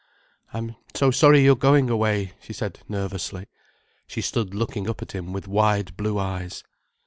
"I 0.51 0.57
am 0.57 0.75
so 0.95 1.11
sorry 1.11 1.43
you're 1.43 1.55
going 1.55 1.91
away," 1.91 2.31
she 2.41 2.53
said 2.53 2.79
nervously. 2.89 3.45
She 4.07 4.21
stood 4.21 4.55
looking 4.55 4.89
up 4.89 5.03
at 5.03 5.11
him 5.11 5.31
with 5.31 5.47
wide 5.47 5.95
blue 5.95 6.17
eyes. 6.17 6.63